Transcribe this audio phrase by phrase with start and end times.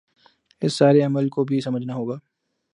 [0.61, 2.17] اس سارے عمل کو بھی سمجھنا ہو گا